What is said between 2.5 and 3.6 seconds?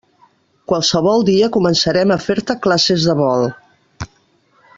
classes de vol.